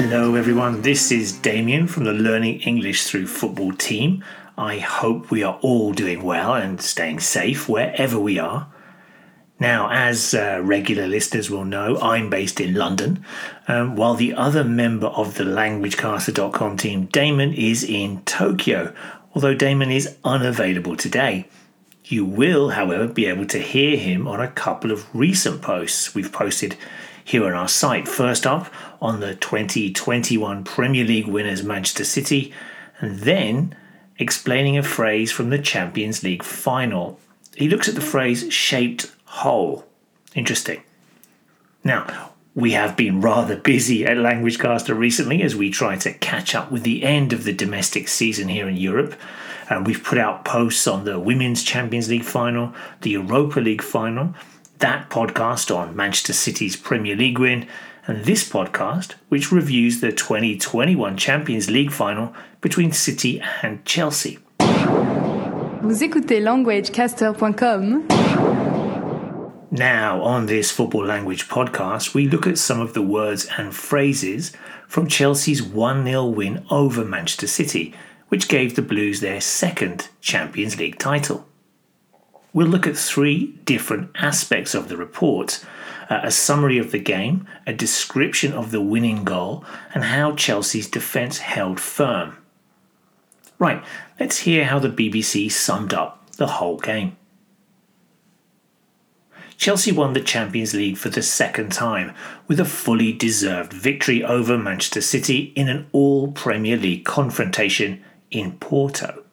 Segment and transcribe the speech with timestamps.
[0.00, 0.82] Hello, everyone.
[0.82, 4.22] This is Damien from the Learning English Through Football team.
[4.56, 8.72] I hope we are all doing well and staying safe wherever we are.
[9.58, 13.24] Now, as uh, regular listeners will know, I'm based in London,
[13.66, 18.94] um, while the other member of the LanguageCaster.com team, Damon, is in Tokyo,
[19.34, 21.48] although Damon is unavailable today.
[22.08, 26.32] You will, however, be able to hear him on a couple of recent posts we've
[26.32, 26.74] posted
[27.22, 28.08] here on our site.
[28.08, 28.72] First up,
[29.02, 32.50] on the 2021 Premier League winners Manchester City,
[33.00, 33.76] and then
[34.18, 37.20] explaining a phrase from the Champions League final.
[37.54, 39.84] He looks at the phrase shaped hole.
[40.34, 40.82] Interesting.
[41.84, 46.72] Now, we have been rather busy at LanguageCaster recently as we try to catch up
[46.72, 49.14] with the end of the domestic season here in Europe.
[49.70, 54.34] And we've put out posts on the Women's Champions League final, the Europa League final,
[54.78, 57.66] that podcast on Manchester City's Premier League win,
[58.06, 64.38] and this podcast, which reviews the 2021 Champions League final between City and Chelsea.
[65.82, 68.06] Vous écoutez languagecaster.com.
[69.70, 74.52] Now, on this Football Language podcast, we look at some of the words and phrases
[74.86, 77.94] from Chelsea's 1 0 win over Manchester City,
[78.28, 81.46] which gave the Blues their second Champions League title.
[82.52, 85.64] We'll look at three different aspects of the report
[86.08, 90.88] uh, a summary of the game, a description of the winning goal, and how Chelsea's
[90.88, 92.38] defence held firm.
[93.58, 93.84] Right,
[94.18, 97.16] let's hear how the BBC summed up the whole game.
[99.56, 102.14] Chelsea won the Champions League for the second time
[102.46, 108.52] with a fully deserved victory over Manchester City in an all Premier League confrontation in
[108.58, 109.24] Porto.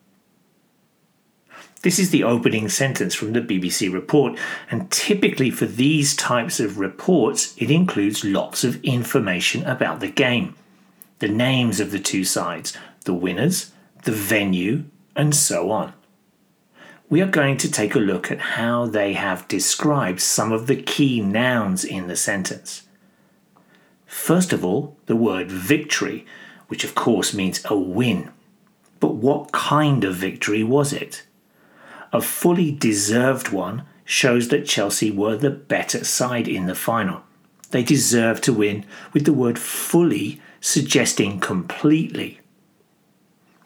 [1.82, 4.40] This is the opening sentence from the BBC report,
[4.72, 10.56] and typically for these types of reports, it includes lots of information about the game
[11.20, 12.76] the names of the two sides,
[13.06, 13.72] the winners,
[14.04, 14.84] the venue,
[15.16, 15.94] and so on.
[17.08, 20.76] We are going to take a look at how they have described some of the
[20.76, 22.84] key nouns in the sentence.
[24.06, 26.26] First of all, the word victory,
[26.68, 28.32] which of course means a win.
[29.06, 31.28] But what kind of victory was it?
[32.12, 37.22] a fully deserved one shows that Chelsea were the better side in the final.
[37.70, 38.84] They deserved to win,
[39.14, 42.40] with the word fully suggesting completely.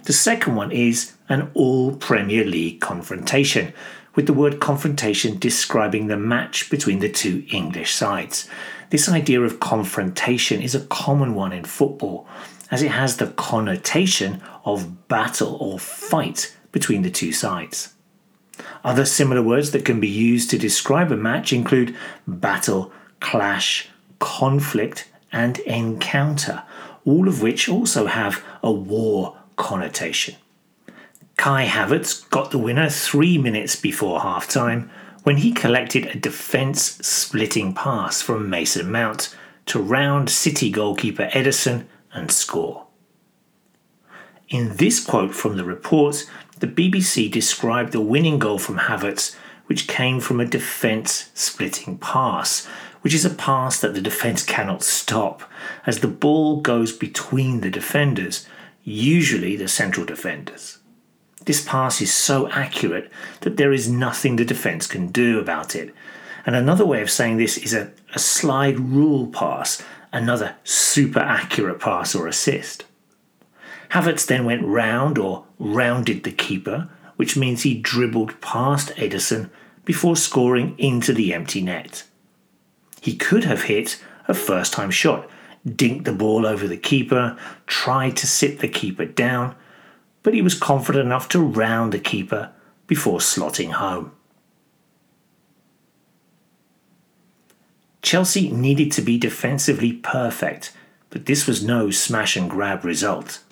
[0.04, 3.72] The second one is an all Premier League confrontation,
[4.16, 8.50] with the word confrontation describing the match between the two English sides.
[8.90, 12.28] This idea of confrontation is a common one in football,
[12.72, 17.94] as it has the connotation of battle or fight between the two sides.
[18.84, 21.96] Other similar words that can be used to describe a match include
[22.28, 26.64] battle, clash, conflict, and encounter,
[27.06, 30.36] all of which also have a war connotation.
[31.38, 34.90] Kai Havertz got the winner three minutes before halftime
[35.24, 39.36] when he collected a defence splitting pass from Mason Mount
[39.68, 42.88] to round City goalkeeper Ederson and score.
[44.50, 46.26] In this quote from the report,
[46.60, 49.36] the BBC described the winning goal from Havertz,
[49.68, 52.66] which came from a defence splitting pass,
[53.02, 55.44] which is a pass that the defence cannot stop,
[55.86, 58.48] as the ball goes between the defenders,
[58.84, 60.80] usually the central defenders.
[61.46, 63.12] This pass is so accurate
[63.42, 65.94] that there is nothing the defence can do about it.
[66.46, 71.80] And another way of saying this is a, a slide rule pass, another super accurate
[71.80, 72.86] pass or assist.
[73.92, 79.50] Havertz then went round or rounded the keeper, which means he dribbled past Ederson
[79.84, 82.04] before scoring into the empty net.
[83.02, 85.28] He could have hit a first time shot,
[85.68, 89.56] dinked the ball over the keeper, tried to sit the keeper down,
[90.22, 92.52] but he was confident enough to round the keeper
[92.88, 94.12] before slotting home.
[98.02, 100.72] Chelsea needed to be defensively perfect,
[101.10, 103.44] but this was no smash and grab result.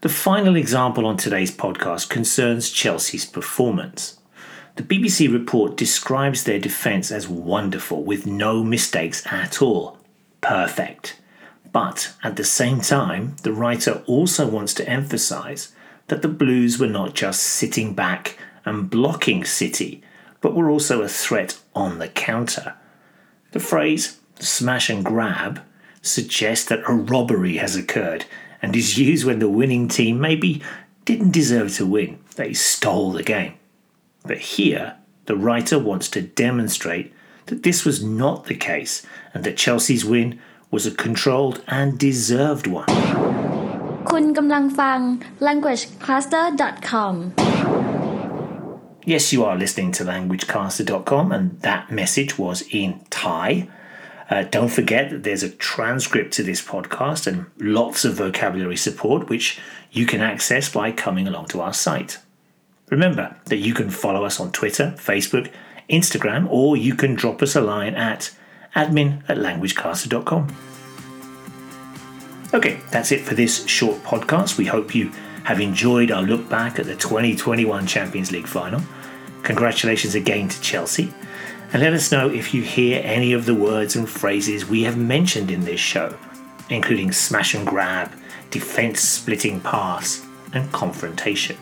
[0.00, 4.18] The final example on today's podcast concerns Chelsea's performance.
[4.76, 9.98] The BBC report describes their defence as wonderful, with no mistakes at all.
[10.40, 11.18] Perfect.
[11.72, 15.72] But at the same time, the writer also wants to emphasise
[16.08, 20.02] that the Blues were not just sitting back and blocking City,
[20.40, 22.74] but were also a threat on the counter.
[23.56, 25.62] The phrase smash and grab
[26.02, 28.26] suggests that a robbery has occurred
[28.60, 30.60] and is used when the winning team maybe
[31.06, 33.54] didn't deserve to win, they stole the game.
[34.26, 37.14] But here, the writer wants to demonstrate
[37.46, 40.38] that this was not the case and that Chelsea's win
[40.70, 42.88] was a controlled and deserved one.
[44.10, 44.98] คุณกำลังฟัง
[45.46, 47.14] languagecaster.com
[49.06, 53.68] Yes, you are listening to languagecaster.com, and that message was in Thai.
[54.28, 59.28] Uh, don't forget that there's a transcript to this podcast and lots of vocabulary support,
[59.28, 59.60] which
[59.92, 62.18] you can access by coming along to our site.
[62.90, 65.52] Remember that you can follow us on Twitter, Facebook,
[65.88, 68.32] Instagram, or you can drop us a line at
[68.74, 70.48] admin at languagecaster.com.
[72.52, 74.58] Okay, that's it for this short podcast.
[74.58, 75.12] We hope you
[75.44, 78.80] have enjoyed our look back at the 2021 Champions League final.
[79.46, 81.14] Congratulations again to Chelsea.
[81.72, 84.98] And let us know if you hear any of the words and phrases we have
[84.98, 86.16] mentioned in this show,
[86.68, 88.10] including smash and grab,
[88.50, 91.56] defense splitting pass, and confrontation.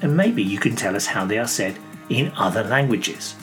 [0.00, 1.76] And maybe you can tell us how they are said
[2.08, 3.34] in other languages.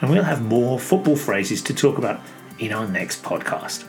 [0.00, 2.22] And we'll have more football phrases to talk about
[2.58, 3.84] in our next podcast.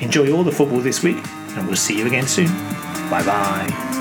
[0.00, 1.24] Enjoy all the football this week,
[1.56, 2.48] and we'll see you again soon.
[3.08, 3.93] Bye bye.